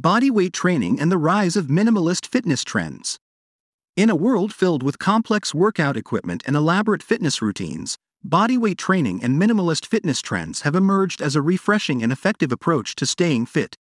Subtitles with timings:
[0.00, 3.20] Bodyweight training and the rise of minimalist fitness trends.
[3.96, 7.96] In a world filled with complex workout equipment and elaborate fitness routines,
[8.26, 13.06] bodyweight training and minimalist fitness trends have emerged as a refreshing and effective approach to
[13.06, 13.76] staying fit.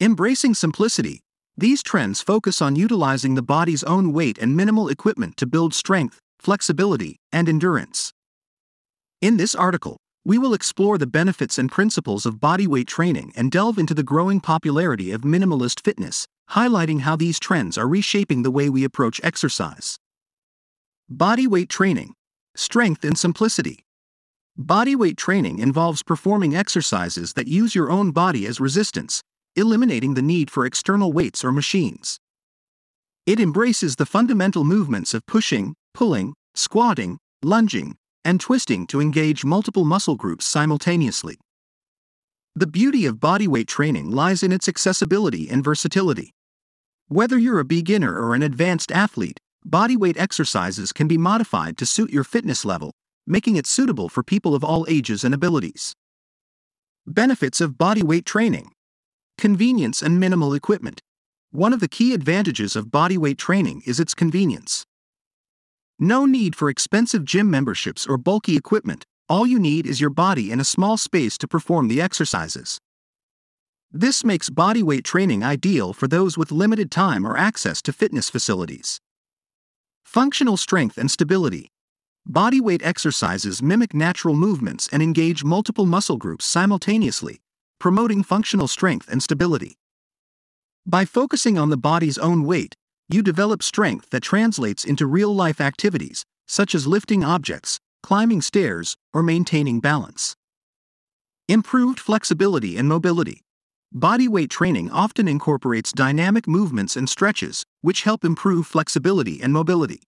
[0.00, 1.20] Embracing simplicity,
[1.56, 6.18] these trends focus on utilizing the body's own weight and minimal equipment to build strength,
[6.40, 8.12] flexibility, and endurance.
[9.22, 13.78] In this article, we will explore the benefits and principles of bodyweight training and delve
[13.78, 18.68] into the growing popularity of minimalist fitness, highlighting how these trends are reshaping the way
[18.68, 20.00] we approach exercise.
[21.08, 22.12] Bodyweight training,
[22.56, 23.84] strength and simplicity.
[24.58, 29.22] Bodyweight training involves performing exercises that use your own body as resistance,
[29.54, 32.18] eliminating the need for external weights or machines.
[33.26, 39.84] It embraces the fundamental movements of pushing, pulling, squatting, lunging, and twisting to engage multiple
[39.84, 41.38] muscle groups simultaneously.
[42.56, 46.32] The beauty of bodyweight training lies in its accessibility and versatility.
[47.06, 52.10] Whether you're a beginner or an advanced athlete, bodyweight exercises can be modified to suit
[52.10, 52.90] your fitness level,
[53.28, 55.94] making it suitable for people of all ages and abilities.
[57.06, 58.72] Benefits of bodyweight training
[59.38, 61.00] Convenience and minimal equipment.
[61.52, 64.84] One of the key advantages of bodyweight training is its convenience.
[65.98, 70.52] No need for expensive gym memberships or bulky equipment, all you need is your body
[70.52, 72.78] and a small space to perform the exercises.
[73.90, 79.00] This makes bodyweight training ideal for those with limited time or access to fitness facilities.
[80.04, 81.70] Functional strength and stability.
[82.28, 87.40] Bodyweight exercises mimic natural movements and engage multiple muscle groups simultaneously,
[87.78, 89.76] promoting functional strength and stability.
[90.84, 92.76] By focusing on the body's own weight,
[93.08, 98.96] you develop strength that translates into real life activities, such as lifting objects, climbing stairs,
[99.12, 100.36] or maintaining balance.
[101.48, 103.42] Improved flexibility and mobility.
[103.94, 110.02] Bodyweight training often incorporates dynamic movements and stretches, which help improve flexibility and mobility.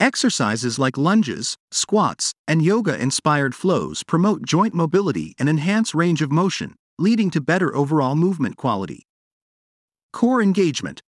[0.00, 6.32] Exercises like lunges, squats, and yoga inspired flows promote joint mobility and enhance range of
[6.32, 9.06] motion, leading to better overall movement quality.
[10.12, 11.02] Core engagement.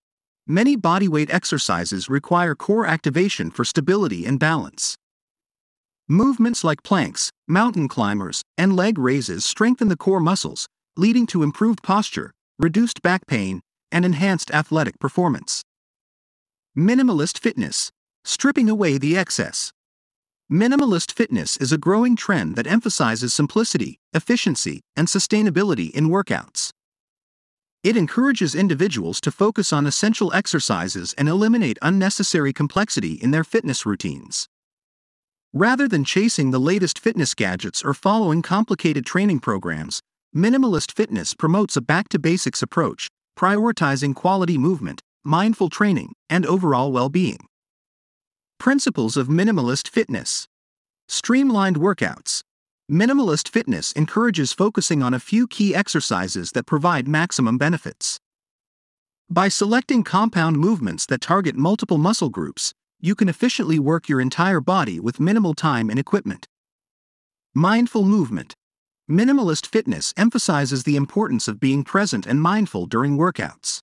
[0.47, 4.97] Many bodyweight exercises require core activation for stability and balance.
[6.09, 10.67] Movements like planks, mountain climbers, and leg raises strengthen the core muscles,
[10.97, 15.63] leading to improved posture, reduced back pain, and enhanced athletic performance.
[16.77, 17.89] Minimalist fitness,
[18.25, 19.71] stripping away the excess.
[20.51, 26.72] Minimalist fitness is a growing trend that emphasizes simplicity, efficiency, and sustainability in workouts.
[27.83, 33.85] It encourages individuals to focus on essential exercises and eliminate unnecessary complexity in their fitness
[33.85, 34.47] routines.
[35.51, 39.99] Rather than chasing the latest fitness gadgets or following complicated training programs,
[40.33, 46.89] minimalist fitness promotes a back to basics approach, prioritizing quality movement, mindful training, and overall
[46.89, 47.45] well being.
[48.59, 50.47] Principles of minimalist fitness
[51.09, 52.43] Streamlined workouts.
[52.91, 58.19] Minimalist fitness encourages focusing on a few key exercises that provide maximum benefits.
[59.29, 64.59] By selecting compound movements that target multiple muscle groups, you can efficiently work your entire
[64.59, 66.49] body with minimal time and equipment.
[67.53, 68.53] Mindful movement.
[69.09, 73.79] Minimalist fitness emphasizes the importance of being present and mindful during workouts.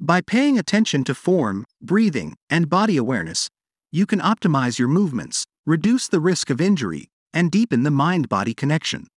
[0.00, 3.48] By paying attention to form, breathing, and body awareness,
[3.92, 8.54] you can optimize your movements, reduce the risk of injury, and deepen the mind body
[8.54, 9.08] connection.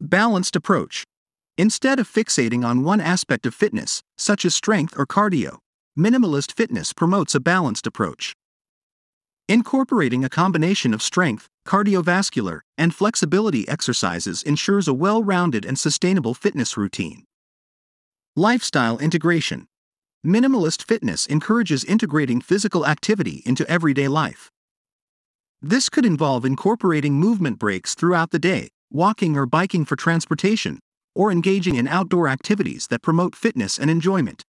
[0.00, 1.04] Balanced approach.
[1.56, 5.58] Instead of fixating on one aspect of fitness, such as strength or cardio,
[5.98, 8.34] minimalist fitness promotes a balanced approach.
[9.48, 16.34] Incorporating a combination of strength, cardiovascular, and flexibility exercises ensures a well rounded and sustainable
[16.34, 17.24] fitness routine.
[18.34, 19.66] Lifestyle integration.
[20.26, 24.50] Minimalist fitness encourages integrating physical activity into everyday life.
[25.66, 30.78] This could involve incorporating movement breaks throughout the day, walking or biking for transportation,
[31.14, 34.44] or engaging in outdoor activities that promote fitness and enjoyment.